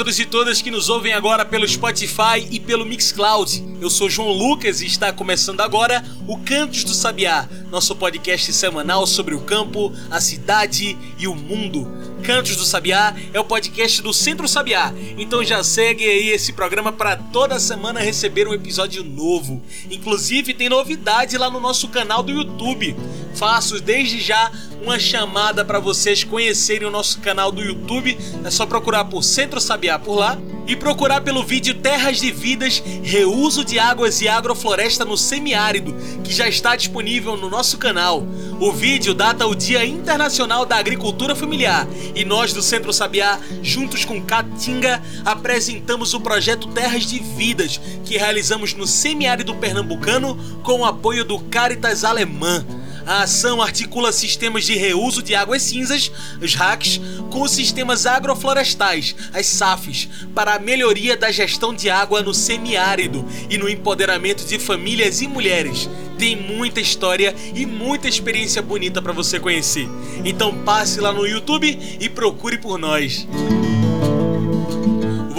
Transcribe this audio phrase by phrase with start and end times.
[0.00, 3.62] Todos e todas que nos ouvem agora pelo Spotify e pelo Mixcloud.
[3.82, 9.06] Eu sou João Lucas e está começando agora o Cantos do Sabiá, nosso podcast semanal
[9.06, 11.86] sobre o campo, a cidade e o mundo.
[12.22, 16.92] Cantos do Sabiá é o podcast do Centro Sabiá, então já segue aí esse programa
[16.92, 19.60] para toda semana receber um episódio novo.
[19.90, 22.96] Inclusive tem novidade lá no nosso canal do YouTube.
[23.34, 24.50] Faço desde já
[24.82, 28.18] uma chamada para vocês conhecerem o nosso canal do YouTube.
[28.44, 32.82] É só procurar por Centro Sabiá por lá e procurar pelo vídeo Terras de Vidas,
[33.02, 38.24] Reuso de Águas e Agrofloresta no Semiárido, que já está disponível no nosso canal.
[38.60, 44.04] O vídeo data o Dia Internacional da Agricultura Familiar e nós do Centro Sabiá, juntos
[44.04, 50.84] com Caatinga, apresentamos o projeto Terras de Vidas, que realizamos no Semiárido Pernambucano com o
[50.84, 52.64] apoio do Caritas Alemã.
[53.06, 59.14] A ação articula sistemas de reuso de águas cinzas, os RACs, com os sistemas agroflorestais,
[59.32, 64.58] as SAFs, para a melhoria da gestão de água no semiárido e no empoderamento de
[64.58, 65.88] famílias e mulheres.
[66.18, 69.88] Tem muita história e muita experiência bonita para você conhecer.
[70.24, 73.26] Então passe lá no YouTube e procure por nós.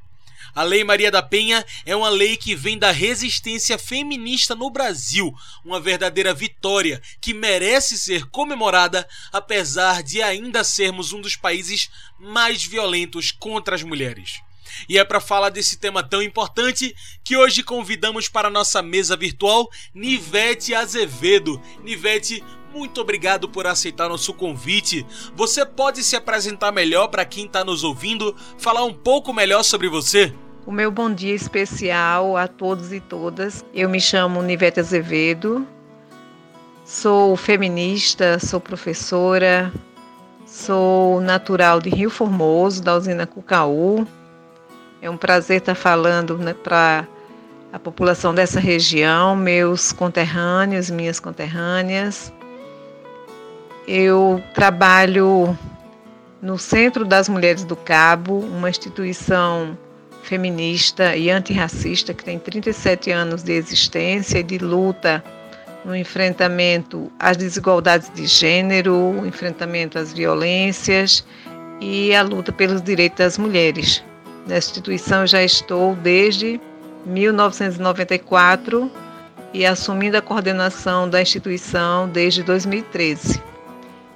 [0.55, 5.35] A Lei Maria da Penha é uma lei que vem da resistência feminista no Brasil,
[5.65, 12.65] uma verdadeira vitória que merece ser comemorada, apesar de ainda sermos um dos países mais
[12.65, 14.41] violentos contra as mulheres.
[14.89, 16.95] E é para falar desse tema tão importante
[17.25, 21.61] que hoje convidamos para nossa mesa virtual Nivete Azevedo.
[21.83, 22.43] Nivete,
[22.79, 25.05] muito obrigado por aceitar nosso convite.
[25.35, 29.89] Você pode se apresentar melhor para quem está nos ouvindo, falar um pouco melhor sobre
[29.89, 30.33] você?
[30.65, 33.65] O meu bom dia especial a todos e todas.
[33.75, 35.67] Eu me chamo Nivete Azevedo,
[36.85, 39.73] sou feminista, sou professora,
[40.47, 44.07] sou natural de Rio Formoso, da usina Cucaú.
[45.03, 47.09] É um prazer estar falando né, para
[47.73, 52.33] a população dessa região, meus conterrâneos, minhas conterrâneas.
[53.91, 55.59] Eu trabalho
[56.43, 59.79] no Centro das Mulheres do Cabo, uma instituição
[60.23, 65.25] feminista e antirracista que tem 37 anos de existência e de luta
[65.87, 71.25] no enfrentamento às desigualdades de gênero, enfrentamento às violências
[71.81, 74.05] e a luta pelos direitos das mulheres.
[74.47, 76.61] Nessa instituição já estou desde
[77.07, 78.93] 1994
[79.55, 83.49] e assumindo a coordenação da instituição desde 2013.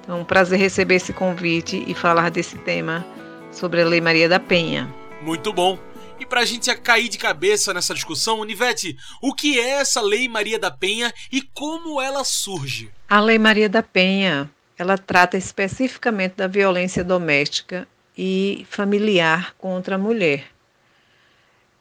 [0.03, 3.05] Então, é um prazer receber esse convite e falar desse tema
[3.51, 4.93] sobre a Lei Maria da Penha.
[5.21, 5.79] Muito bom.
[6.19, 10.27] E para a gente cair de cabeça nessa discussão, Univete, o que é essa Lei
[10.27, 12.91] Maria da Penha e como ela surge?
[13.09, 17.87] A Lei Maria da Penha, ela trata especificamente da violência doméstica
[18.17, 20.45] e familiar contra a mulher.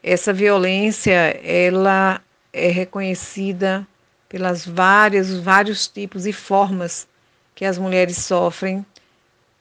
[0.00, 2.20] Essa violência, ela
[2.52, 3.86] é reconhecida
[4.28, 7.06] pelas várias, vários tipos e formas
[7.54, 8.84] que as mulheres sofrem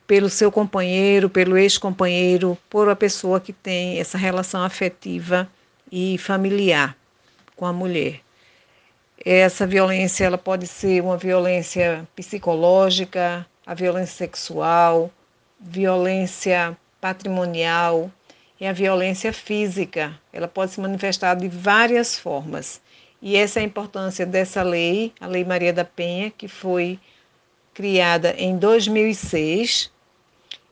[0.08, 5.50] pelo seu companheiro, pelo ex-companheiro, por uma pessoa que tem essa relação afetiva
[5.92, 6.98] e familiar
[7.56, 8.20] com a mulher.
[9.24, 15.12] Essa violência ela pode ser uma violência psicológica, a violência sexual,
[15.60, 18.12] violência patrimonial
[18.60, 20.20] e a violência física.
[20.34, 22.82] Ela pode se manifestar de várias formas.
[23.22, 27.00] E essa é a importância dessa lei, a Lei Maria da Penha, que foi
[27.74, 29.92] criada em 2006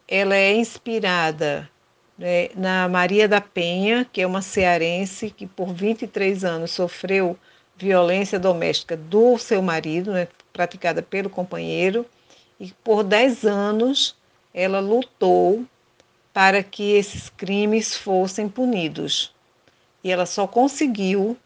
[0.08, 1.70] ela é inspirada
[2.18, 7.38] né, na Maria da Penha, que é uma cearense que por 23 anos sofreu
[7.78, 12.06] violência doméstica do seu marido, né, praticada pelo companheiro,
[12.60, 14.16] e por 10 anos
[14.54, 15.64] ela lutou
[16.34, 19.34] para que esses crimes fossem punidos.
[20.04, 21.38] E ela só conseguiu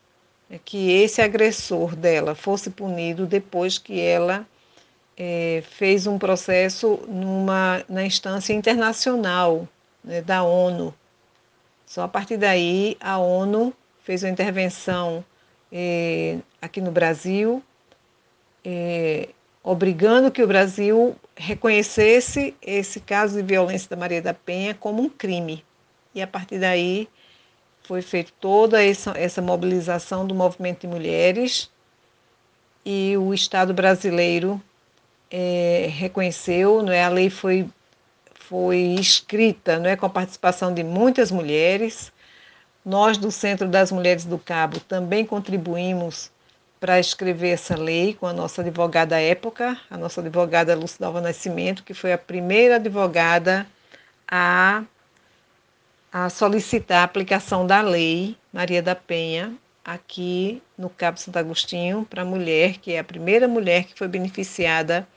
[0.50, 4.46] é que esse agressor dela fosse punido depois que ela
[5.18, 9.68] é, fez um processo numa, na instância internacional
[10.04, 10.94] né, da ONU.
[11.86, 13.74] Só a partir daí a ONU
[14.04, 15.24] fez uma intervenção
[15.72, 17.64] é, aqui no Brasil,
[18.66, 19.30] é,
[19.64, 25.10] obrigando que o Brasil reconhecesse esse caso de violência da Maria da Penha como um
[25.10, 25.64] crime.
[26.14, 27.08] E a partir daí
[27.84, 31.72] foi feita toda essa, essa mobilização do movimento de mulheres
[32.86, 34.62] e o Estado brasileiro
[35.36, 37.04] é, reconheceu, não é?
[37.04, 37.68] a lei foi,
[38.36, 39.96] foi escrita não é?
[39.96, 42.12] com a participação de muitas mulheres.
[42.86, 46.32] Nós, do Centro das Mulheres do Cabo, também contribuímos
[46.80, 51.84] para escrever essa lei com a nossa advogada à época, a nossa advogada Lucidalva Nascimento,
[51.84, 53.66] que foi a primeira advogada
[54.30, 54.84] a
[56.12, 59.52] a solicitar a aplicação da lei Maria da Penha
[59.84, 64.08] aqui no Cabo Santo Agostinho para a mulher, que é a primeira mulher que foi
[64.08, 65.08] beneficiada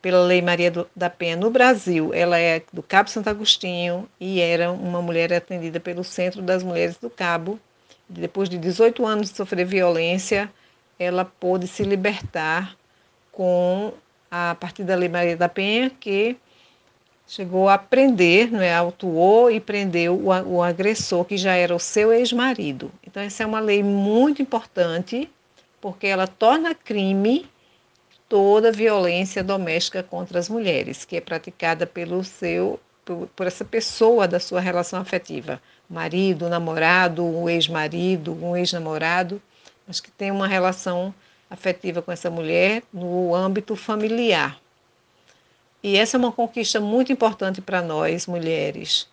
[0.00, 2.12] pela Lei Maria da Penha no Brasil.
[2.14, 6.96] Ela é do Cabo Santo Agostinho e era uma mulher atendida pelo Centro das Mulheres
[6.96, 7.58] do Cabo.
[8.08, 10.50] Depois de 18 anos de sofrer violência,
[10.98, 12.76] ela pôde se libertar
[13.30, 13.92] com
[14.30, 16.36] a partir da Lei Maria da Penha, que
[17.26, 21.78] chegou a prender, não é, autuou e prendeu o, o agressor que já era o
[21.78, 22.90] seu ex-marido.
[23.06, 25.30] Então essa é uma lei muito importante
[25.80, 27.48] porque ela torna crime
[28.30, 34.28] toda violência doméstica contra as mulheres que é praticada pelo seu por, por essa pessoa
[34.28, 39.42] da sua relação afetiva, marido, namorado, um ex-marido, um ex-namorado,
[39.84, 41.12] mas que tem uma relação
[41.50, 44.60] afetiva com essa mulher no âmbito familiar.
[45.82, 49.08] E essa é uma conquista muito importante para nós, mulheres.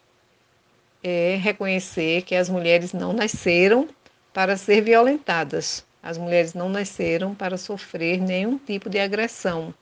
[1.02, 3.90] É reconhecer que as mulheres não nasceram
[4.32, 5.87] para ser violentadas.
[6.08, 9.74] As mulheres não nasceram para sofrer nenhum tipo de agressão,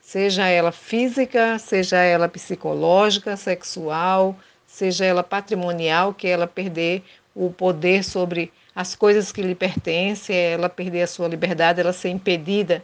[0.00, 4.34] seja ela física, seja ela psicológica, sexual,
[4.66, 7.02] seja ela patrimonial, que ela perder
[7.34, 12.08] o poder sobre as coisas que lhe pertencem, ela perder a sua liberdade, ela ser
[12.08, 12.82] impedida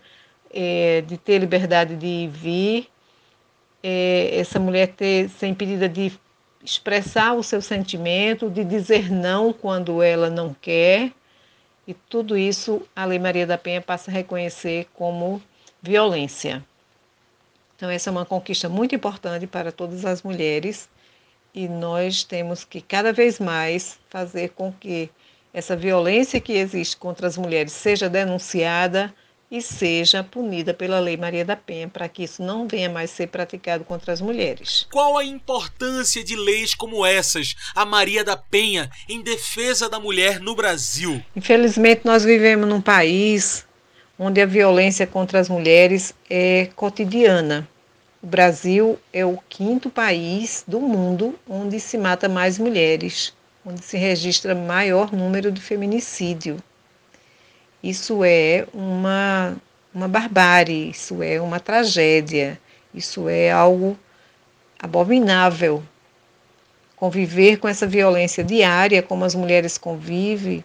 [0.52, 2.88] é, de ter liberdade de vir
[3.82, 6.12] é, essa mulher ter, ser impedida de
[6.62, 11.11] expressar o seu sentimento, de dizer não quando ela não quer.
[11.86, 15.40] E tudo isso a Lei Maria da Penha passa a reconhecer como
[15.80, 16.64] violência.
[17.76, 20.88] Então, essa é uma conquista muito importante para todas as mulheres
[21.54, 25.10] e nós temos que cada vez mais fazer com que
[25.54, 29.14] essa violência que existe contra as mulheres seja denunciada,
[29.50, 33.28] e seja punida pela Lei Maria da Penha, para que isso não venha mais ser
[33.28, 34.87] praticado contra as mulheres.
[34.90, 40.40] Qual a importância de leis como essas, a Maria da Penha, em defesa da mulher
[40.40, 41.22] no Brasil?
[41.34, 43.64] Infelizmente, nós vivemos num país
[44.19, 47.69] onde a violência contra as mulheres é cotidiana.
[48.22, 53.32] O Brasil é o quinto país do mundo onde se mata mais mulheres,
[53.64, 56.56] onde se registra maior número de feminicídio.
[57.82, 59.56] Isso é uma,
[59.94, 62.58] uma barbárie, isso é uma tragédia,
[62.94, 63.96] isso é algo
[64.78, 65.82] abominável.
[66.96, 70.64] Conviver com essa violência diária, como as mulheres convivem,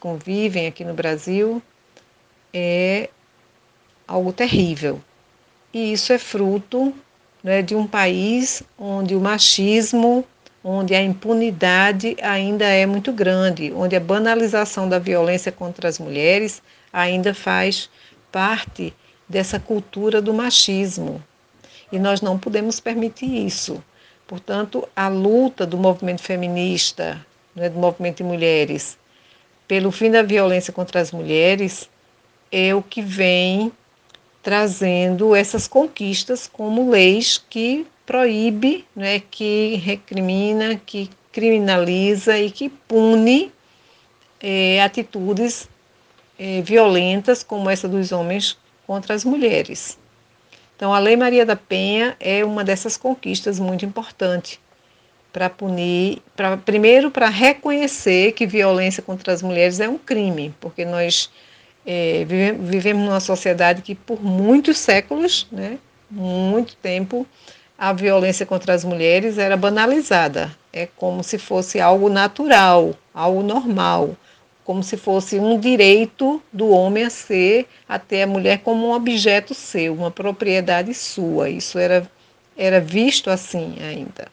[0.00, 1.62] convivem aqui no Brasil,
[2.52, 3.08] é
[4.06, 5.00] algo terrível.
[5.72, 6.92] E isso é fruto
[7.42, 10.24] né, de um país onde o machismo
[10.64, 16.62] onde a impunidade ainda é muito grande, onde a banalização da violência contra as mulheres
[16.92, 17.90] ainda faz
[18.30, 18.94] parte
[19.28, 21.22] dessa cultura do machismo.
[21.90, 23.82] E nós não podemos permitir isso.
[24.26, 28.96] Portanto, a luta do movimento feminista, né, do movimento de mulheres,
[29.66, 31.90] pelo fim da violência contra as mulheres,
[32.50, 33.72] é o que vem
[34.42, 43.52] trazendo essas conquistas como leis que proíbe, né, que recrimina, que criminaliza e que pune
[44.40, 45.68] é, atitudes
[46.38, 49.98] é, violentas como essa dos homens contra as mulheres.
[50.76, 54.60] Então, a Lei Maria da Penha é uma dessas conquistas muito importante
[55.32, 60.84] para punir, pra, primeiro para reconhecer que violência contra as mulheres é um crime, porque
[60.84, 61.30] nós
[61.86, 65.78] é, vivemos numa sociedade que por muitos séculos, né,
[66.10, 67.26] muito tempo,
[67.82, 70.56] a violência contra as mulheres era banalizada.
[70.72, 74.16] É como se fosse algo natural, algo normal,
[74.62, 78.92] como se fosse um direito do homem a ser, a ter a mulher como um
[78.92, 81.50] objeto seu, uma propriedade sua.
[81.50, 82.08] Isso era,
[82.56, 84.28] era visto assim ainda.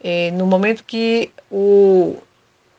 [0.00, 2.16] É, no momento que o,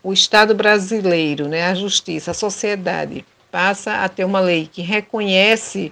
[0.01, 5.91] o Estado brasileiro, né, a justiça, a sociedade, passa a ter uma lei que reconhece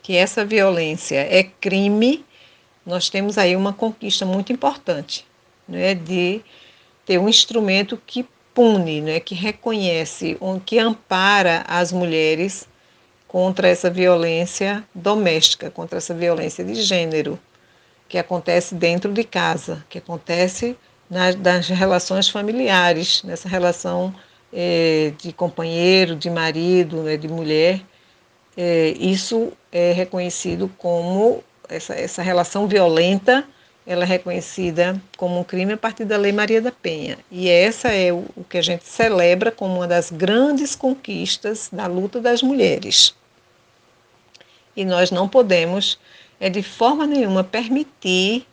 [0.00, 2.24] que essa violência é crime,
[2.84, 5.26] nós temos aí uma conquista muito importante,
[5.68, 6.40] né, de
[7.06, 10.36] ter um instrumento que pune, né, que reconhece,
[10.66, 12.68] que ampara as mulheres
[13.26, 17.38] contra essa violência doméstica, contra essa violência de gênero,
[18.08, 20.76] que acontece dentro de casa, que acontece
[21.08, 24.14] nas, nas relações familiares, nessa relação
[24.52, 27.80] é, de companheiro, de marido, né, de mulher.
[28.54, 33.44] É, isso é reconhecido como essa, essa relação violenta,
[33.86, 37.18] ela é reconhecida como um crime a partir da Lei Maria da Penha.
[37.30, 41.86] E essa é o, o que a gente celebra como uma das grandes conquistas da
[41.86, 43.14] luta das mulheres.
[44.76, 45.98] E nós não podemos,
[46.38, 48.46] é, de forma nenhuma, permitir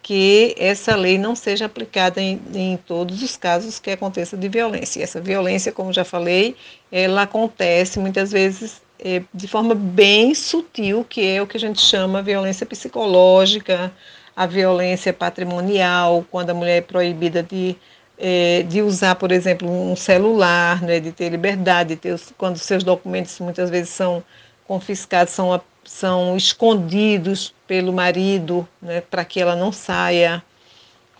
[0.00, 5.00] que essa lei não seja aplicada em, em, todos os casos que aconteça de violência.
[5.00, 6.56] E essa violência, como já falei,
[6.90, 11.80] ela acontece muitas vezes é, de forma bem sutil, que é o que a gente
[11.80, 13.92] chama violência psicológica,
[14.34, 17.76] a violência patrimonial, quando a mulher é proibida de,
[18.18, 22.84] é, de usar, por exemplo, um celular, né, de ter liberdade, de ter, quando seus
[22.84, 24.22] documentos muitas vezes são
[24.66, 30.42] confiscados, são, são escondidos pelo marido, né, para que ela não saia,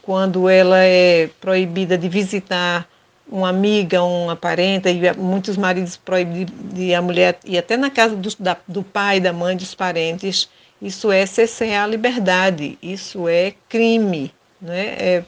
[0.02, 2.88] quando ela é proibida de visitar
[3.30, 8.16] uma amiga, uma parenta, e muitos maridos proíbem de a mulher ir até na casa
[8.16, 10.48] do, da, do pai, da mãe, dos parentes,
[10.80, 14.94] isso é cessear a liberdade, isso é crime, né?
[14.98, 15.24] é,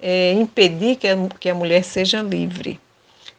[0.00, 2.80] é impedir que a, que a mulher seja livre.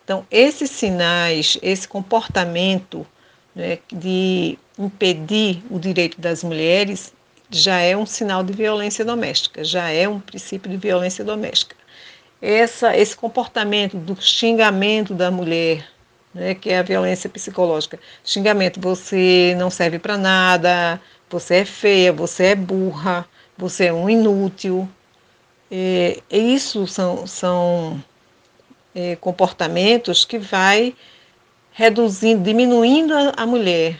[0.04, 3.08] Então, esses sinais, esse comportamento
[3.56, 7.14] né, de impedir o direito das mulheres
[7.50, 11.76] já é um sinal de violência doméstica, já é um princípio de violência doméstica.
[12.48, 15.88] Essa, esse comportamento do xingamento da mulher,
[16.32, 22.14] né, que é a violência psicológica, xingamento, você não serve para nada, você é feia,
[22.14, 24.88] você é burra, você é um inútil.
[25.72, 28.04] É, isso são, são
[28.94, 30.96] é, comportamentos que vai
[31.72, 34.00] reduzindo, diminuindo a, a mulher,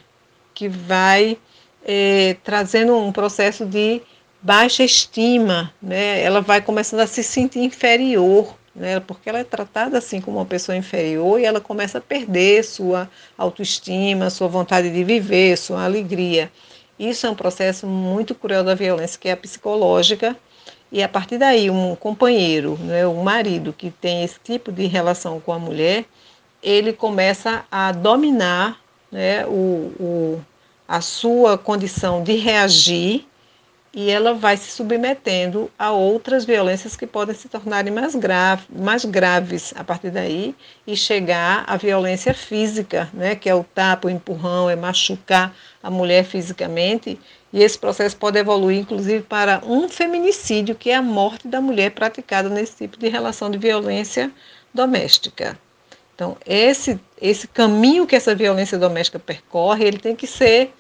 [0.54, 1.36] que vai
[1.84, 4.04] é, trazendo um processo de
[4.46, 6.22] baixa estima, né?
[6.22, 9.00] ela vai começando a se sentir inferior, né?
[9.00, 13.10] porque ela é tratada assim como uma pessoa inferior e ela começa a perder sua
[13.36, 16.52] autoestima, sua vontade de viver, sua alegria.
[17.00, 20.38] Isso é um processo muito cruel da violência, que é a psicológica,
[20.92, 25.40] e a partir daí um companheiro, né, um marido que tem esse tipo de relação
[25.40, 26.06] com a mulher,
[26.62, 28.80] ele começa a dominar
[29.12, 30.42] né, o, o,
[30.88, 33.26] a sua condição de reagir
[33.96, 39.06] e ela vai se submetendo a outras violências que podem se tornarem mais, grave, mais
[39.06, 40.54] graves a partir daí
[40.86, 45.90] e chegar à violência física, né, que é o tapa, o empurrão, é machucar a
[45.90, 47.18] mulher fisicamente.
[47.54, 51.92] E esse processo pode evoluir, inclusive, para um feminicídio, que é a morte da mulher
[51.92, 54.30] praticada nesse tipo de relação de violência
[54.74, 55.58] doméstica.
[56.14, 60.74] Então, esse, esse caminho que essa violência doméstica percorre, ele tem que ser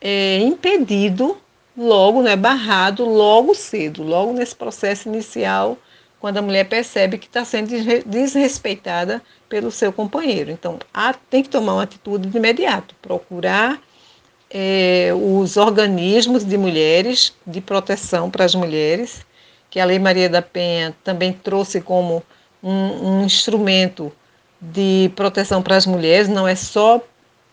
[0.00, 1.36] é, impedido
[1.76, 5.76] logo, né, barrado logo cedo, logo nesse processo inicial,
[6.18, 7.68] quando a mulher percebe que está sendo
[8.06, 10.50] desrespeitada pelo seu companheiro.
[10.50, 13.80] Então, há, tem que tomar uma atitude de imediato, procurar
[14.50, 19.26] é, os organismos de mulheres, de proteção para as mulheres,
[19.68, 22.22] que a Lei Maria da Penha também trouxe como
[22.62, 24.10] um, um instrumento
[24.60, 27.02] de proteção para as mulheres, não é só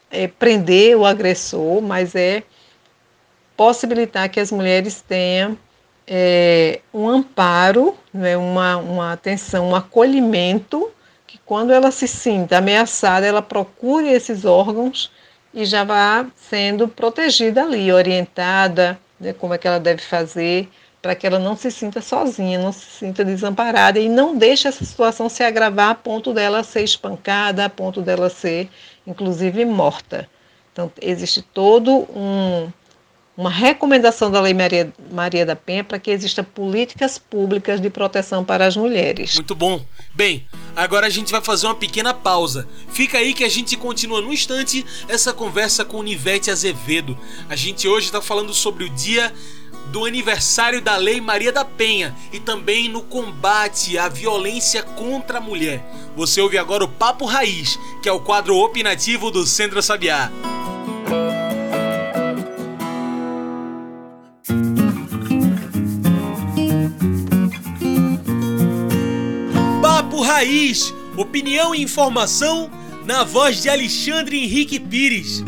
[0.10, 2.44] é, prender o agressor, mas é
[3.56, 5.58] possibilitar que as mulheres tenham
[6.08, 10.92] é, um amparo, né, uma, uma atenção, um acolhimento,
[11.26, 15.12] que quando ela se sinta ameaçada, ela procure esses órgãos
[15.54, 20.70] e já vá sendo protegida ali, orientada, né, como é que ela deve fazer,
[21.02, 24.86] para que ela não se sinta sozinha, não se sinta desamparada e não deixe essa
[24.86, 28.70] situação se agravar a ponto dela ser espancada, a ponto dela ser,
[29.06, 30.30] inclusive, morta.
[30.72, 32.72] Então, existe todo um,
[33.36, 38.44] uma recomendação da Lei Maria, Maria da Penha para que existam políticas públicas de proteção
[38.44, 39.36] para as mulheres.
[39.36, 39.84] Muito bom.
[40.14, 42.68] Bem, agora a gente vai fazer uma pequena pausa.
[42.90, 47.18] Fica aí que a gente continua no instante essa conversa com Nivete Azevedo.
[47.50, 49.34] A gente hoje está falando sobre o dia
[49.88, 55.42] do aniversário da Lei Maria da Penha e também no combate à violência contra a
[55.42, 55.84] mulher.
[56.16, 60.32] Você ouve agora o Papo Raiz, que é o quadro opinativo do Centro Sabiá.
[70.22, 72.70] Raiz, opinião e informação
[73.06, 75.44] na voz de Alexandre Henrique Pires.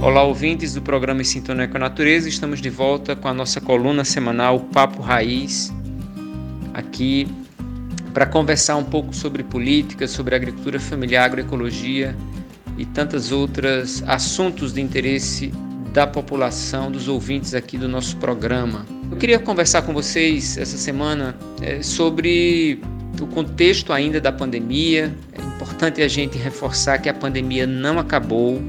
[0.00, 2.28] Olá, ouvintes do programa Sintonia com a Natureza.
[2.28, 5.72] Estamos de volta com a nossa coluna semanal Papo Raiz,
[6.72, 7.26] aqui
[8.14, 12.16] para conversar um pouco sobre política, sobre agricultura familiar, agroecologia
[12.76, 15.52] e tantos outros assuntos de interesse
[15.92, 18.84] da população, dos ouvintes aqui do nosso programa.
[19.10, 22.80] Eu queria conversar com vocês essa semana é, sobre
[23.20, 25.14] o contexto ainda da pandemia.
[25.32, 28.60] É importante a gente reforçar que a pandemia não acabou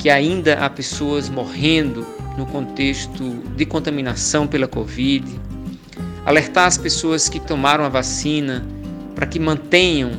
[0.00, 2.04] que ainda há pessoas morrendo
[2.36, 3.22] no contexto
[3.56, 5.24] de contaminação pela Covid,
[6.26, 8.66] alertar as pessoas que tomaram a vacina
[9.14, 10.10] para que mantenham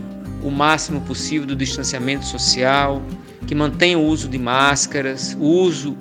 [0.44, 3.02] o máximo possível do distanciamento social,
[3.48, 5.98] que mantenham o uso de máscaras, o uso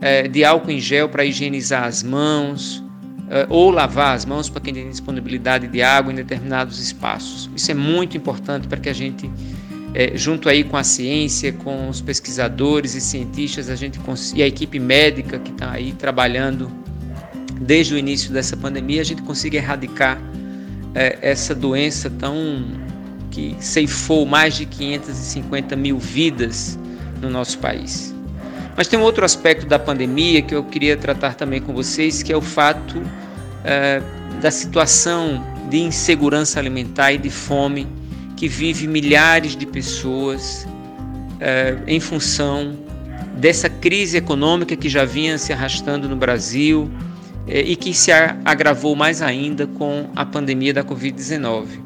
[0.00, 2.82] é, de álcool em gel para higienizar as mãos,
[3.28, 7.50] é, ou lavar as mãos para quem tem disponibilidade de água em determinados espaços.
[7.56, 9.30] Isso é muito importante para que a gente
[9.94, 13.98] é, junto aí com a ciência, com os pesquisadores e cientistas, a gente
[14.34, 16.70] e a equipe médica que está aí trabalhando
[17.60, 20.20] desde o início dessa pandemia, a gente consiga erradicar
[21.20, 22.64] essa doença tão
[23.30, 26.78] que ceifou mais de 550 mil vidas
[27.20, 28.14] no nosso país.
[28.76, 32.32] Mas tem um outro aspecto da pandemia que eu queria tratar também com vocês, que
[32.32, 33.02] é o fato
[33.64, 34.02] é,
[34.40, 37.86] da situação de insegurança alimentar e de fome
[38.36, 40.66] que vive milhares de pessoas
[41.40, 42.76] é, em função
[43.36, 46.90] dessa crise econômica que já vinha se arrastando no Brasil
[47.46, 51.85] é, e que se agravou mais ainda com a pandemia da Covid-19.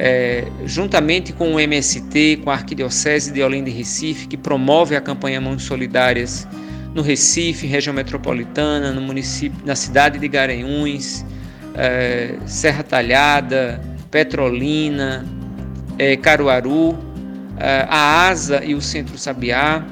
[0.00, 5.00] É, juntamente com o MST, com a Arquidiocese de Olinda e Recife, que promove a
[5.00, 6.46] campanha Mãos Solidárias
[6.94, 11.24] no Recife, região metropolitana, no município, na cidade de Garanhuns,
[11.74, 15.26] é, Serra Talhada, Petrolina,
[15.98, 16.96] é, Caruaru,
[17.58, 19.84] é, a ASA e o Centro Sabiá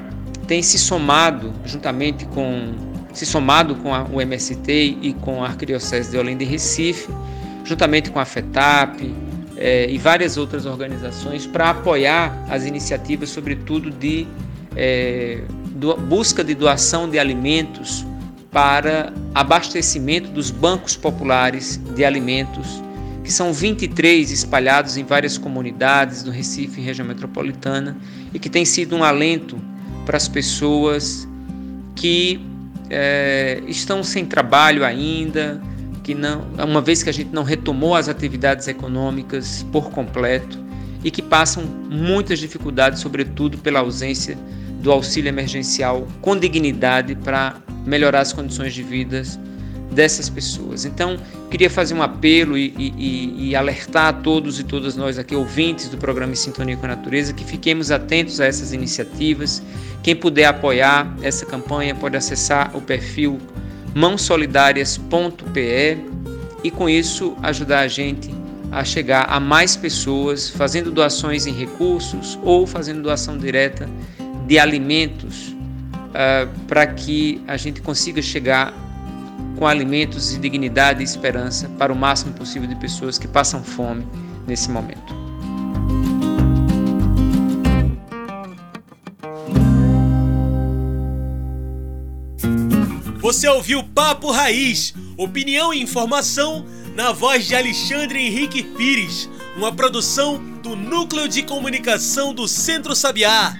[0.47, 2.73] têm se somado juntamente com
[3.13, 7.09] se somado com a, o MST e com a Arquidiocese de Olinda e Recife,
[7.65, 9.26] juntamente com a FETAP
[9.57, 14.27] é, e várias outras organizações para apoiar as iniciativas, sobretudo de
[14.75, 15.41] é,
[15.71, 18.05] do, busca de doação de alimentos
[18.51, 22.81] para abastecimento dos bancos populares de alimentos
[23.23, 27.97] que são 23 espalhados em várias comunidades do Recife região metropolitana
[28.33, 29.59] e que tem sido um alento
[30.05, 31.27] para as pessoas
[31.93, 32.39] que
[32.89, 35.61] é, estão sem trabalho ainda,
[36.07, 40.57] que não, uma vez que a gente não retomou as atividades econômicas por completo
[41.03, 44.37] e que passam muitas dificuldades, sobretudo pela ausência
[44.81, 49.21] do auxílio emergencial com dignidade para melhorar as condições de vida
[49.91, 50.85] dessas pessoas.
[50.85, 51.17] Então,
[51.51, 55.89] queria fazer um apelo e, e, e, alertar a todos e todas nós aqui, ouvintes
[55.89, 59.61] do programa Sintonia com a Natureza, que fiquemos atentos a essas iniciativas.
[60.01, 63.41] Quem puder apoiar essa campanha pode acessar o perfil
[63.95, 65.97] mãosolidarias.pe
[66.63, 68.35] e com isso ajudar a gente
[68.71, 73.89] a chegar a mais pessoas fazendo doações em recursos ou fazendo doação direta
[74.45, 78.73] de alimentos uh, para que a gente consiga chegar
[79.57, 84.05] com alimentos e dignidade e esperança para o máximo possível de pessoas que passam fome
[84.45, 85.26] nesse momento.
[93.27, 100.37] Você ouviu Papo Raiz, opinião e informação na voz de Alexandre Henrique Pires, uma produção
[100.63, 103.53] do Núcleo de Comunicação do Centro Sabiá.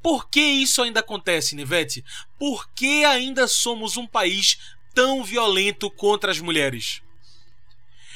[0.02, 2.04] por que isso ainda acontece, Nivete?
[2.38, 4.58] Por que ainda somos um país
[4.92, 7.00] tão violento contra as mulheres?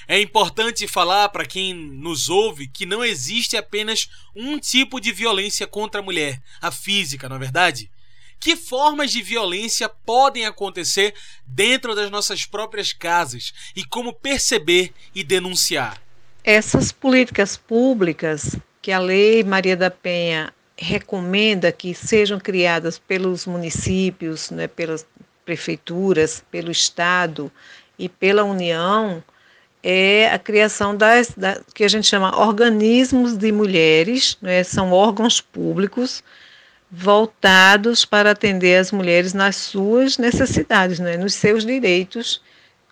[0.08, 5.66] É importante falar para quem nos ouve que não existe apenas um tipo de violência
[5.66, 7.90] contra a mulher, a física, na é verdade.
[8.38, 15.24] Que formas de violência podem acontecer dentro das nossas próprias casas e como perceber e
[15.24, 16.00] denunciar?
[16.44, 24.50] Essas políticas públicas que a Lei Maria da Penha recomenda que sejam criadas pelos municípios,
[24.50, 25.06] né, pelas
[25.44, 27.50] prefeituras, pelo Estado
[27.98, 29.22] e pela União,
[29.82, 35.40] é a criação das, da, que a gente chama organismos de mulheres, né, são órgãos
[35.40, 36.22] públicos
[36.90, 42.42] voltados para atender as mulheres nas suas necessidades, né, nos seus direitos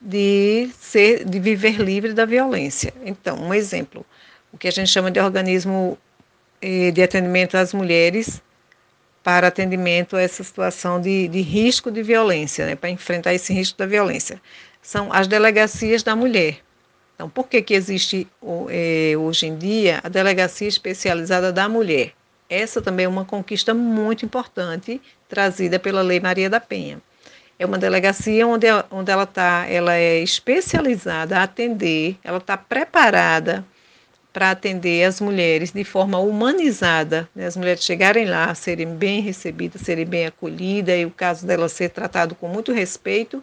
[0.01, 2.92] de ser, de viver livre da violência.
[3.05, 4.05] Então, um exemplo,
[4.53, 5.99] o que a gente chama de organismo
[6.92, 8.42] de atendimento às mulheres
[9.24, 13.79] para atendimento a essa situação de, de risco de violência, né, para enfrentar esse risco
[13.79, 14.40] da violência.
[14.83, 16.59] São as delegacias da mulher.
[17.14, 18.29] Então, por que, que existe
[18.68, 22.12] eh, hoje em dia a delegacia especializada da mulher?
[22.50, 27.00] Essa também é uma conquista muito importante trazida pela Lei Maria da Penha.
[27.59, 33.64] É uma delegacia onde, onde ela está, ela é especializada a atender, ela está preparada
[34.35, 37.47] para atender as mulheres de forma humanizada, né?
[37.47, 41.90] as mulheres chegarem lá, serem bem recebidas, serem bem acolhidas, e o caso dela ser
[41.90, 43.40] tratado com muito respeito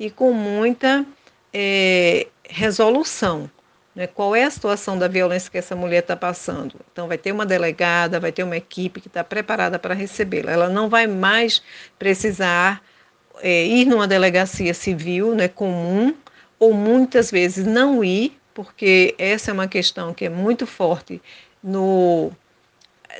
[0.00, 1.06] e com muita
[1.54, 3.48] é, resolução.
[3.94, 4.08] Né?
[4.08, 6.74] Qual é a situação da violência que essa mulher está passando?
[6.90, 10.50] Então, vai ter uma delegada, vai ter uma equipe que está preparada para recebê-la.
[10.50, 11.62] Ela não vai mais
[12.00, 12.82] precisar
[13.40, 16.12] é, ir numa delegacia civil né, comum,
[16.58, 21.20] ou muitas vezes não ir, porque essa é uma questão que é muito forte
[21.62, 22.30] no,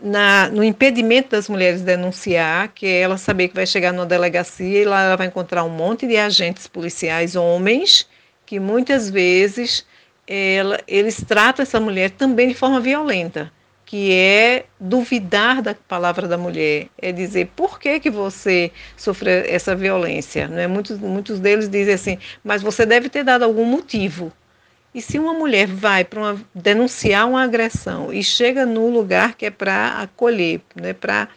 [0.02, 4.82] na, no impedimento das mulheres denunciar, que é ela saber que vai chegar numa delegacia
[4.82, 8.08] e lá ela vai encontrar um monte de agentes policiais, homens,
[8.46, 9.86] que muitas vezes
[10.26, 13.52] ela, eles tratam essa mulher também de forma violenta
[13.92, 19.76] que é duvidar da palavra da mulher, é dizer por que, que você sofreu essa
[19.76, 20.48] violência.
[20.48, 20.66] Não é?
[20.66, 24.32] muitos, muitos deles dizem assim, mas você deve ter dado algum motivo.
[24.94, 29.50] E se uma mulher vai para denunciar uma agressão e chega no lugar que é
[29.50, 31.28] para acolher, né, para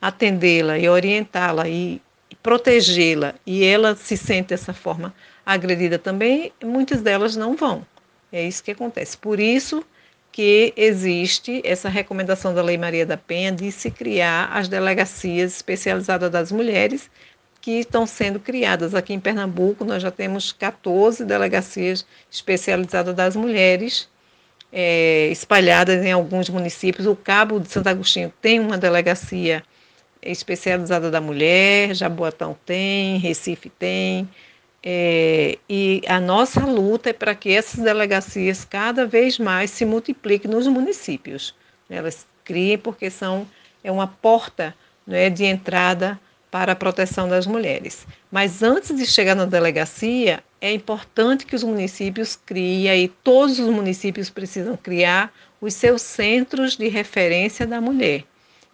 [0.00, 2.02] atendê-la e orientá-la e
[2.42, 5.14] protegê-la, e ela se sente dessa forma
[5.46, 7.86] agredida também, muitas delas não vão.
[8.32, 9.16] É isso que acontece.
[9.16, 9.84] Por isso
[10.32, 16.28] que existe essa recomendação da Lei Maria da Penha de se criar as delegacias especializadas
[16.28, 17.08] das mulheres,
[17.64, 19.86] que estão sendo criadas aqui em Pernambuco.
[19.86, 24.06] Nós já temos 14 delegacias especializadas das mulheres,
[24.70, 27.06] é, espalhadas em alguns municípios.
[27.06, 29.62] O Cabo de Santo Agostinho tem uma delegacia
[30.20, 34.28] especializada da mulher, Jaboatão tem, Recife tem,
[34.82, 40.50] é, e a nossa luta é para que essas delegacias cada vez mais se multipliquem
[40.50, 41.54] nos municípios.
[41.88, 43.48] Elas criem porque são
[43.82, 44.74] é uma porta
[45.06, 46.20] né, de entrada
[46.54, 48.06] para a proteção das mulheres.
[48.30, 53.68] Mas antes de chegar na delegacia, é importante que os municípios criem, e todos os
[53.68, 58.22] municípios precisam criar os seus centros de referência da mulher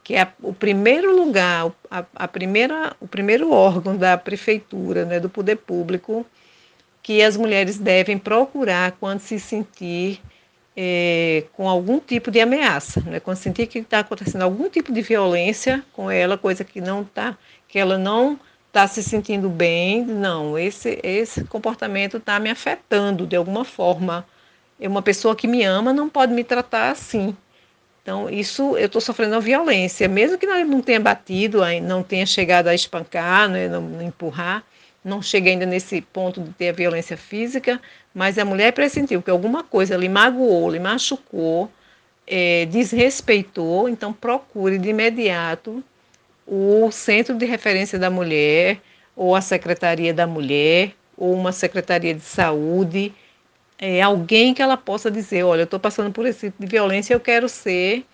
[0.04, 5.28] que é o primeiro lugar, a, a, primeira, o primeiro órgão da prefeitura, né, do
[5.28, 6.26] poder público,
[7.02, 10.20] que as mulheres devem procurar quando se sentir
[10.82, 15.02] é, com algum tipo de ameaça, né, quando sentir que está acontecendo algum tipo de
[15.02, 17.36] violência com ela, coisa que não tá,
[17.68, 23.36] que ela não está se sentindo bem, não, esse, esse comportamento está me afetando de
[23.36, 24.26] alguma forma.
[24.80, 27.36] Uma pessoa que me ama não pode me tratar assim.
[28.02, 32.68] Então, isso eu estou sofrendo uma violência, mesmo que não tenha batido, não tenha chegado
[32.68, 34.64] a espancar, né, não, não empurrar,
[35.04, 37.80] não cheguei ainda nesse ponto de ter a violência física,
[38.14, 41.70] mas a mulher pressentiu que alguma coisa lhe magoou, lhe machucou,
[42.26, 45.82] é, desrespeitou, então procure de imediato
[46.46, 48.80] o Centro de Referência da Mulher,
[49.16, 53.12] ou a Secretaria da Mulher, ou uma Secretaria de Saúde,
[53.78, 57.14] é, alguém que ela possa dizer, olha, eu estou passando por esse tipo de violência,
[57.14, 58.04] eu quero ser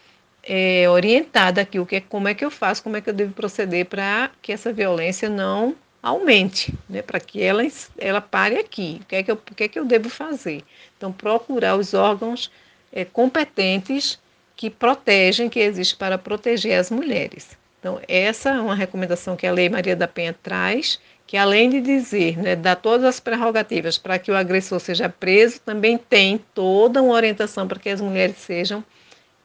[0.42, 3.32] é, orientada aqui, o que, como é que eu faço, como é que eu devo
[3.32, 5.74] proceder para que essa violência não
[6.06, 7.62] aumente, né, para que ela,
[7.98, 10.62] ela pare aqui, o que, é que eu, o que é que eu devo fazer.
[10.96, 12.48] Então, procurar os órgãos
[12.92, 14.18] é, competentes
[14.54, 17.58] que protegem, que existem para proteger as mulheres.
[17.80, 21.80] Então, essa é uma recomendação que a Lei Maria da Penha traz que além de
[21.80, 27.02] dizer, né, dar todas as prerrogativas para que o agressor seja preso, também tem toda
[27.02, 28.84] uma orientação para que as mulheres sejam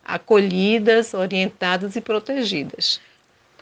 [0.06, 3.02] acolhidas, orientadas e protegidas.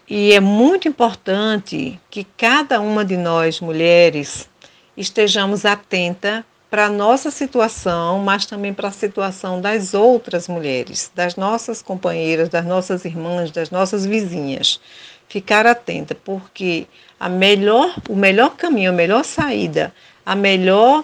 [0.09, 4.49] E é muito importante que cada uma de nós, mulheres,
[4.97, 11.35] estejamos atenta para a nossa situação, mas também para a situação das outras mulheres, das
[11.35, 14.81] nossas companheiras, das nossas irmãs, das nossas vizinhas.
[15.27, 16.87] Ficar atenta, porque
[17.19, 19.93] a melhor, o melhor caminho, a melhor saída,
[20.25, 21.03] a melhor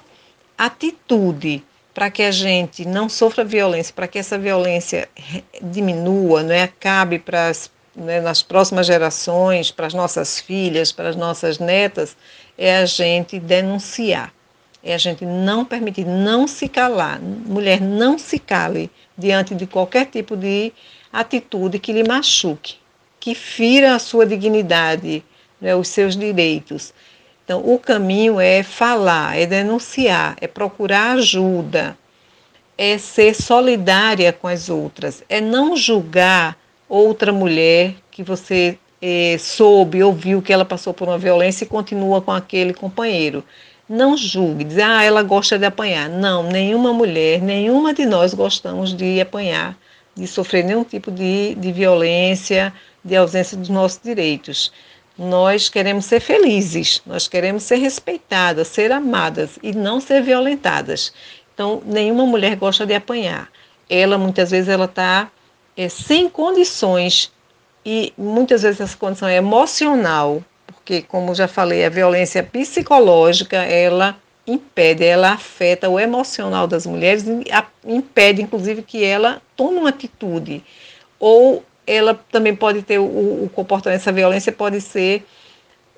[0.58, 1.64] atitude
[1.94, 5.08] para que a gente não sofra violência, para que essa violência
[5.62, 11.10] diminua, não é, acabe para as, né, nas próximas gerações, para as nossas filhas, para
[11.10, 12.16] as nossas netas,
[12.58, 14.34] é a gente denunciar,
[14.84, 17.20] é a gente não permitir, não se calar.
[17.22, 20.74] Mulher, não se cale diante de qualquer tipo de
[21.12, 22.76] atitude que lhe machuque,
[23.20, 25.24] que fira a sua dignidade,
[25.62, 26.94] né, os seus direitos.
[27.44, 31.98] Então, o caminho é falar, é denunciar, é procurar ajuda,
[32.78, 40.04] é ser solidária com as outras, é não julgar outra mulher que você é, soube,
[40.04, 43.44] ouviu que ela passou por uma violência e continua com aquele companheiro.
[43.88, 46.10] Não julgue, dizer, ah, ela gosta de apanhar.
[46.10, 49.78] Não, nenhuma mulher, nenhuma de nós gostamos de apanhar,
[50.16, 54.72] de sofrer nenhum tipo de, de violência, de ausência dos nossos direitos.
[55.18, 61.14] Nós queremos ser felizes, nós queremos ser respeitadas, ser amadas e não ser violentadas.
[61.54, 63.50] Então, nenhuma mulher gosta de apanhar.
[63.90, 65.32] Ela, muitas vezes, ela está
[65.76, 67.32] é, sem condições
[67.86, 74.18] e muitas vezes essa condição é emocional, porque, como já falei, a violência psicológica, ela
[74.48, 77.26] impede, ela afeta o emocional das mulheres,
[77.86, 80.64] impede, inclusive, que ela tome uma atitude.
[81.20, 85.26] Ou ela também pode ter o, o comportamento, essa violência pode ser,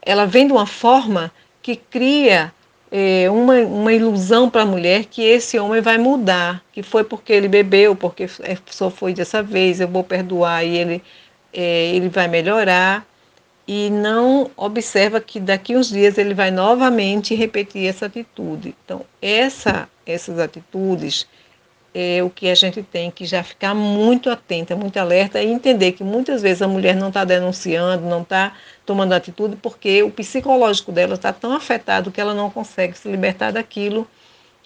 [0.01, 2.53] ela vem de uma forma que cria
[2.91, 7.34] é, uma, uma ilusão para a mulher que esse homem vai mudar, que foi porque
[7.34, 8.28] ele bebeu, porque
[8.65, 11.04] só foi dessa vez, eu vou perdoar e ele,
[11.54, 13.06] é, ele vai melhorar,
[13.67, 18.73] e não observa que daqui uns dias ele vai novamente repetir essa atitude.
[18.86, 21.28] Então, essa, essas atitudes
[21.99, 25.93] é o que a gente tem que já ficar muito atenta, muito alerta e entender
[25.93, 28.53] que muitas vezes a mulher não está denunciando, não está
[28.86, 33.51] tomando atitude porque o psicológico dela está tão afetado que ela não consegue se libertar
[33.51, 34.07] daquilo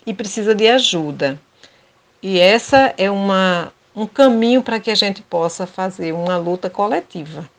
[0.06, 1.40] e precisa de ajuda.
[2.22, 7.50] E essa é uma, um caminho para que a gente possa fazer uma luta coletiva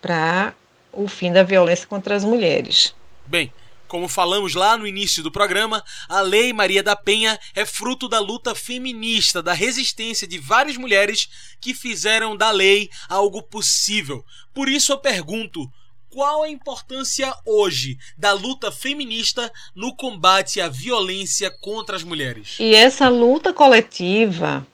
[0.00, 0.54] para
[0.92, 2.94] o fim da violência contra as mulheres.
[3.26, 3.52] Bem,
[3.92, 8.18] como falamos lá no início do programa, a Lei Maria da Penha é fruto da
[8.18, 11.28] luta feminista, da resistência de várias mulheres
[11.60, 14.24] que fizeram da lei algo possível.
[14.54, 15.70] Por isso eu pergunto:
[16.08, 22.56] qual a importância hoje da luta feminista no combate à violência contra as mulheres?
[22.58, 24.66] E essa luta coletiva,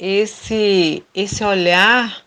[0.00, 2.26] esse, esse olhar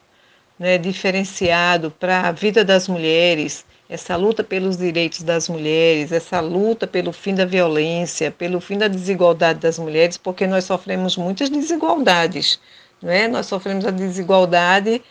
[0.58, 6.88] né, diferenciado para a vida das mulheres, essa luta pelos direitos das mulheres, essa luta
[6.88, 12.58] pelo fim da violência, pelo fim da desigualdade das mulheres, porque nós sofremos muitas desigualdades,
[13.02, 13.28] não é?
[13.28, 15.02] Nós sofremos a desigualdade,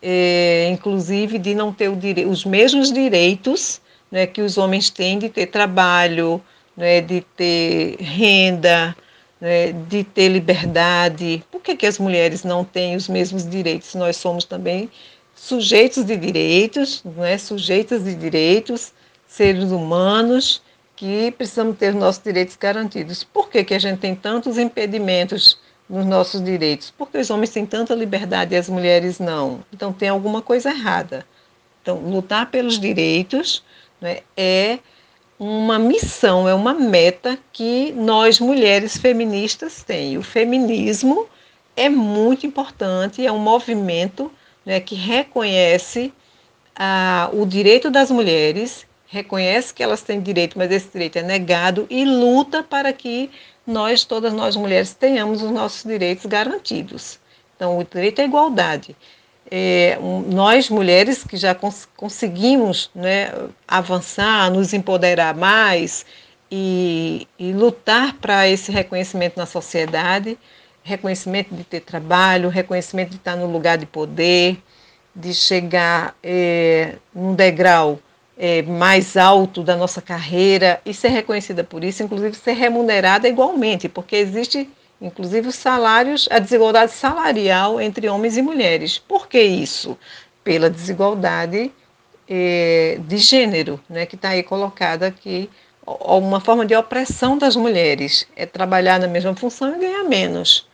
[0.00, 3.78] é, inclusive, de não ter dire os mesmos direitos
[4.10, 6.42] né, que os homens têm de ter trabalho,
[6.74, 8.96] né, de ter renda,
[9.38, 11.44] né, de ter liberdade.
[11.50, 13.94] Por que, que as mulheres não têm os mesmos direitos?
[13.94, 14.88] Nós somos também
[15.40, 17.38] sujeitos de direitos, não é?
[17.38, 18.92] sujeitos de direitos,
[19.26, 20.62] seres humanos,
[20.94, 23.24] que precisamos ter nossos direitos garantidos.
[23.24, 26.92] Por que, que a gente tem tantos impedimentos nos nossos direitos?
[26.96, 29.64] Porque os homens têm tanta liberdade e as mulheres não.
[29.72, 31.24] Então tem alguma coisa errada.
[31.80, 33.64] Então, lutar pelos direitos
[33.98, 34.78] né, é
[35.38, 40.18] uma missão, é uma meta que nós mulheres feministas temos.
[40.18, 41.26] O feminismo
[41.74, 44.30] é muito importante, é um movimento
[44.64, 46.12] né, que reconhece
[46.76, 51.86] ah, o direito das mulheres, reconhece que elas têm direito, mas esse direito é negado
[51.90, 53.30] e luta para que
[53.66, 57.18] nós, todas nós mulheres, tenhamos os nossos direitos garantidos.
[57.56, 58.96] Então, o direito à igualdade.
[59.50, 63.32] É, um, nós, mulheres, que já cons conseguimos né,
[63.66, 66.06] avançar, nos empoderar mais
[66.50, 70.38] e, e lutar para esse reconhecimento na sociedade,
[70.82, 74.58] reconhecimento de ter trabalho, reconhecimento de estar no lugar de poder,
[75.14, 77.98] de chegar é, num degrau
[78.38, 83.88] é, mais alto da nossa carreira e ser reconhecida por isso, inclusive ser remunerada igualmente,
[83.88, 84.68] porque existe
[85.00, 88.98] inclusive os salários, a desigualdade salarial entre homens e mulheres.
[88.98, 89.96] Por que isso?
[90.44, 91.72] Pela desigualdade
[92.28, 95.48] é, de gênero, né, que está aí colocada aqui,
[95.86, 100.69] uma forma de opressão das mulheres, é trabalhar na mesma função e ganhar menos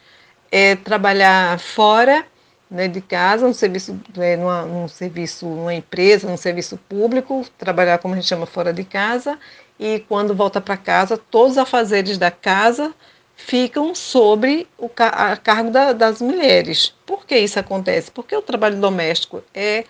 [0.50, 2.24] é trabalhar fora
[2.70, 7.98] né, de casa, um serviço, é, numa, num serviço, numa empresa, num serviço público, trabalhar
[7.98, 9.38] como a gente chama fora de casa,
[9.78, 12.94] e quando volta para casa, todos os afazeres da casa
[13.36, 16.94] ficam sobre o a cargo da, das mulheres.
[17.04, 18.10] Por que isso acontece?
[18.10, 19.84] Porque o trabalho doméstico é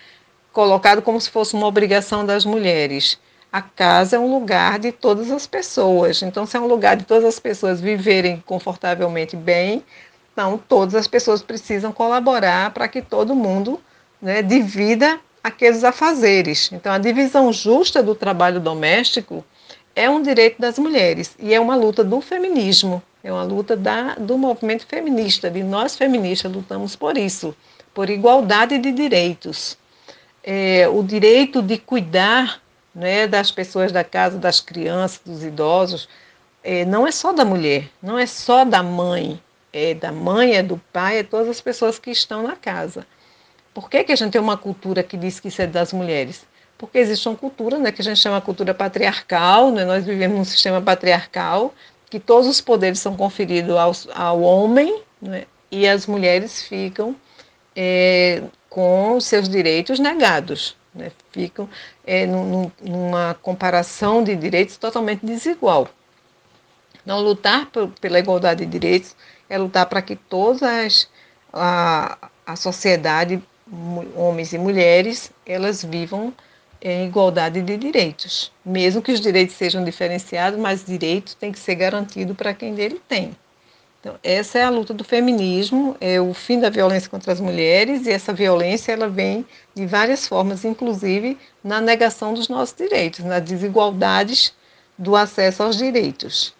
[0.52, 3.18] colocado como se fosse uma obrigação das mulheres.
[3.52, 6.20] A casa é um lugar de todas as pessoas.
[6.22, 9.84] Então, se é um lugar de todas as pessoas viverem confortavelmente bem,
[10.36, 13.80] então todas as pessoas precisam colaborar para que todo mundo
[14.20, 16.70] né, divida aqueles afazeres.
[16.72, 19.42] Então, a divisão justa do trabalho doméstico
[19.94, 24.16] é um direito das mulheres e é uma luta do feminismo, é uma luta da,
[24.16, 27.56] do movimento feminista, de nós feministas lutamos por isso,
[27.94, 29.78] por igualdade de direitos.
[30.44, 32.60] É, o direito de cuidar
[32.94, 36.06] né, das pessoas da casa, das crianças, dos idosos,
[36.62, 39.40] é, não é só da mulher, não é só da mãe,
[39.76, 43.06] é da mãe, é do pai, é todas as pessoas que estão na casa.
[43.74, 46.46] Por que, que a gente tem uma cultura que diz que isso é das mulheres?
[46.78, 50.44] Porque existe uma cultura né, que a gente chama cultura patriarcal, né, nós vivemos num
[50.44, 51.74] sistema patriarcal,
[52.08, 57.14] que todos os poderes são conferidos ao, ao homem né, e as mulheres ficam
[57.74, 61.68] é, com seus direitos negados, né, ficam
[62.06, 65.88] é, num, numa comparação de direitos totalmente desigual.
[67.02, 69.14] Então, lutar pela igualdade de direitos
[69.48, 71.08] é lutar para que todas
[71.52, 73.42] a, a sociedade
[74.14, 76.32] homens e mulheres, elas vivam
[76.80, 78.52] em igualdade de direitos.
[78.64, 83.00] Mesmo que os direitos sejam diferenciados, mas direito tem que ser garantido para quem dele
[83.08, 83.36] tem.
[84.00, 88.06] Então, essa é a luta do feminismo, é o fim da violência contra as mulheres,
[88.06, 93.42] e essa violência ela vem de várias formas, inclusive na negação dos nossos direitos, nas
[93.42, 94.54] desigualdades
[94.96, 96.54] do acesso aos direitos.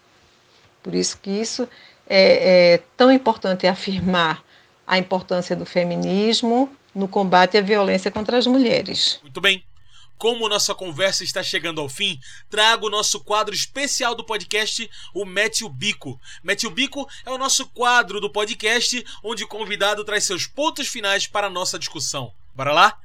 [0.83, 1.69] Por isso que isso
[2.07, 4.43] é, é tão importante afirmar
[4.87, 9.19] a importância do feminismo, no combate à violência contra as mulheres.
[9.23, 9.63] Muito bem.
[10.17, 15.27] Como nossa conversa está chegando ao fim, trago o nosso quadro especial do podcast, o
[15.27, 16.19] Mete o Bico.
[16.43, 20.89] Mete o Bico é o nosso quadro do podcast onde o convidado traz seus pontos
[20.89, 22.33] finais para a nossa discussão.
[22.55, 22.99] Bora lá?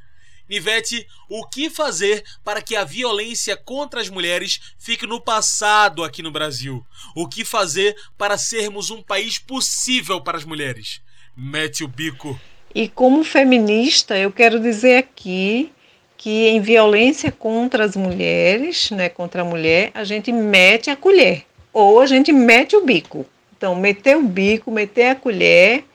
[0.51, 6.21] Nivete, o que fazer para que a violência contra as mulheres fique no passado aqui
[6.21, 6.85] no Brasil?
[7.15, 11.01] O que fazer para sermos um país possível para as mulheres?
[11.37, 12.37] Mete o bico.
[12.75, 15.71] E como feminista, eu quero dizer aqui
[16.17, 21.45] que em violência contra as mulheres, né, contra a mulher, a gente mete a colher
[21.71, 23.25] ou a gente mete o bico.
[23.55, 25.85] Então, meter o bico, meter a colher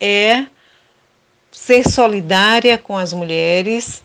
[0.00, 0.46] é
[1.60, 4.02] ser solidária com as mulheres,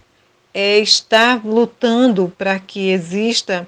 [0.53, 3.65] é estar lutando para que exista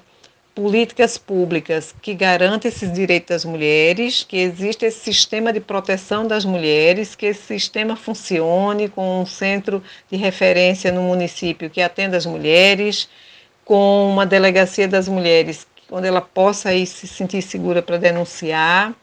[0.54, 6.44] políticas públicas que garantam esses direitos das mulheres, que exista esse sistema de proteção das
[6.44, 12.26] mulheres, que esse sistema funcione com um centro de referência no município que atenda as
[12.26, 13.08] mulheres,
[13.64, 18.94] com uma delegacia das mulheres onde ela possa ir se sentir segura para denunciar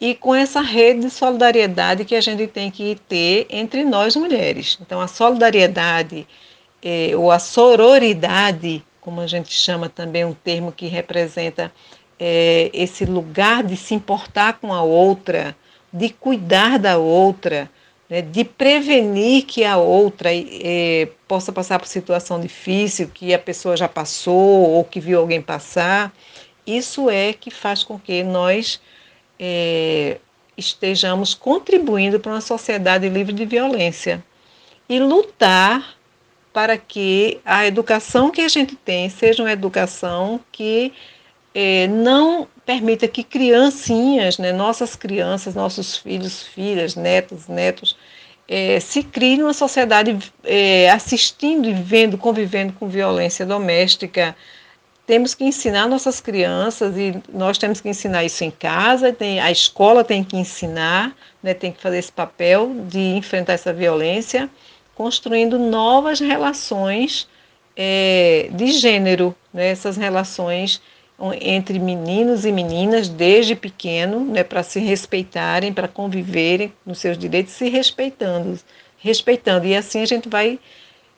[0.00, 4.78] e com essa rede de solidariedade que a gente tem que ter entre nós mulheres.
[4.80, 6.26] Então, a solidariedade
[6.82, 11.72] eh, ou a sororidade como a gente chama também um termo que representa
[12.18, 15.56] é, esse lugar de se importar com a outra,
[15.92, 17.70] de cuidar da outra,
[18.10, 23.76] né, de prevenir que a outra é, possa passar por situação difícil, que a pessoa
[23.76, 26.12] já passou ou que viu alguém passar.
[26.66, 28.80] Isso é que faz com que nós
[29.38, 30.18] é,
[30.56, 34.24] estejamos contribuindo para uma sociedade livre de violência.
[34.88, 35.96] E lutar
[36.52, 40.92] para que a educação que a gente tem seja uma educação que
[41.54, 47.96] é, não permita que criancinhas, né, nossas crianças, nossos filhos, filhas, netos, netos,
[48.48, 54.36] é, se criem numa sociedade é, assistindo e vendo, convivendo com violência doméstica.
[55.06, 59.52] Temos que ensinar nossas crianças e nós temos que ensinar isso em casa, tem, a
[59.52, 64.50] escola tem que ensinar, né, tem que fazer esse papel de enfrentar essa violência
[64.96, 67.28] construindo novas relações
[67.76, 70.82] é, de gênero, né, essas relações
[71.40, 77.54] entre meninos e meninas desde pequeno, né, para se respeitarem, para conviverem nos seus direitos,
[77.54, 78.58] se respeitando,
[78.98, 79.66] respeitando.
[79.66, 80.58] E assim a gente vai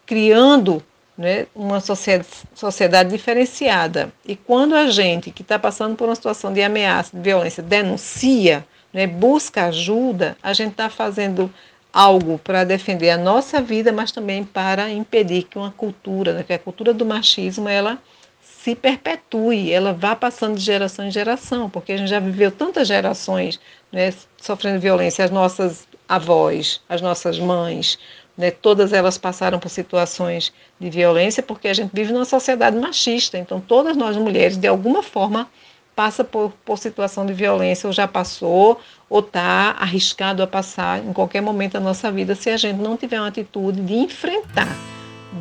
[0.04, 0.82] criando
[1.18, 4.12] né, uma sociedade diferenciada.
[4.24, 8.64] E quando a gente que está passando por uma situação de ameaça, de violência, denuncia,
[8.92, 11.52] né, busca ajuda, a gente está fazendo
[11.92, 16.52] algo para defender a nossa vida, mas também para impedir que uma cultura, né, que
[16.52, 17.98] a cultura do machismo, ela
[18.40, 22.86] se perpetue, ela vá passando de geração em geração, porque a gente já viveu tantas
[22.86, 23.58] gerações
[23.90, 27.98] né, sofrendo violência, as nossas avós, as nossas mães,
[28.38, 33.36] né, todas elas passaram por situações de violência, porque a gente vive numa sociedade machista,
[33.36, 35.50] então todas nós mulheres, de alguma forma,
[35.96, 38.80] passa por, por situação de violência, ou já passou,
[39.10, 42.96] ou está arriscado a passar em qualquer momento da nossa vida, se a gente não
[42.96, 44.76] tiver uma atitude de enfrentar,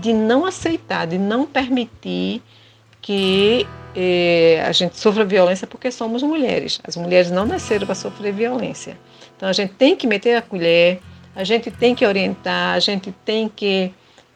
[0.02, 2.42] de não aceitar, de não permitir
[3.00, 6.82] que eh, a gente sofra violência porque somos mulheres.
[6.84, 8.98] As mulheres não nasceram para sofrer violência.
[9.36, 11.00] Então a gente tem que meter a colher,
[11.38, 13.94] a gente tem que orientar, a gente tem que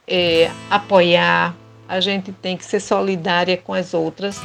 [0.07, 1.55] eh, apoiar,
[1.89, 4.39] a gente tem que ser solidária com as outras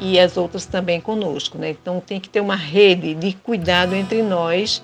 [0.00, 1.58] e as outras também conosco.
[1.58, 1.68] Né?
[1.68, 4.82] Então tem que ter uma rede de cuidado entre nós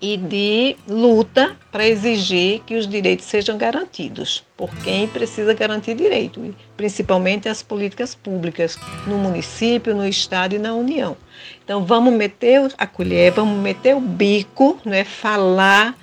[0.00, 6.54] e de luta para exigir que os direitos sejam garantidos por quem precisa garantir direito,
[6.76, 11.16] principalmente as políticas públicas no município, no estado e na União.
[11.64, 15.94] Então vamos meter a colher, vamos meter o bico, né, falar,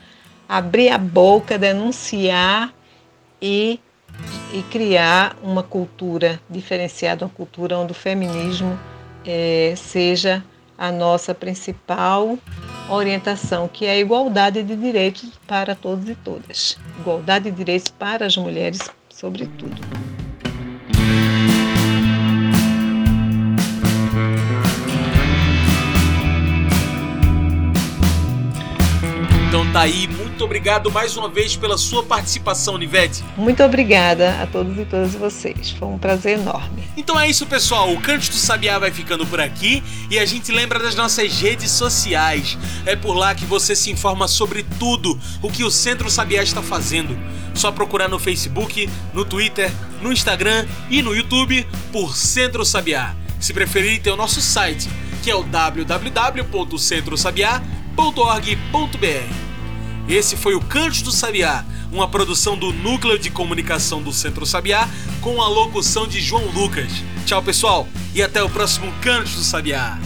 [0.50, 2.74] abrir a boca, denunciar
[3.42, 3.80] e,
[4.54, 8.78] e criar uma cultura diferenciada, uma cultura onde o feminismo
[9.26, 10.44] é, seja
[10.78, 12.38] a nossa principal
[12.90, 16.78] orientação, que é a igualdade de direitos para todos e todas.
[17.00, 19.82] Igualdade de direitos para as mulheres, sobretudo.
[29.54, 33.24] Então tá aí, muito obrigado mais uma vez pela sua participação, Nivete.
[33.38, 35.70] Muito obrigada a todos e todas vocês.
[35.70, 36.84] Foi um prazer enorme.
[36.98, 37.94] Então é isso, pessoal.
[37.94, 41.70] O Canto do Sabiá vai ficando por aqui e a gente lembra das nossas redes
[41.70, 42.58] sociais.
[42.84, 46.64] É por lá que você se informa sobre tudo o que o Centro Sabiá está
[46.64, 47.16] fazendo.
[47.54, 53.14] Só procurar no Facebook, no Twitter, no Instagram e no YouTube por Centro Sabiá.
[53.40, 54.90] Se preferir, tem o nosso site,
[55.22, 55.44] que é o
[57.96, 59.34] www.centrosabiá.org.br.
[60.08, 64.90] Esse foi o Cantos do Sabiá, uma produção do Núcleo de Comunicação do Centro Sabiá,
[65.22, 66.92] com a locução de João Lucas.
[67.26, 69.98] Tchau, pessoal, e até o próximo Cantos do Sabiá.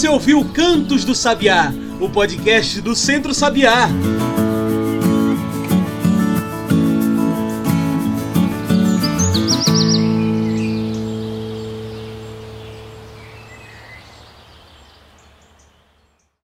[0.00, 1.70] Você ouviu Cantos do Sabiá,
[2.00, 3.86] o podcast do Centro Sabiá.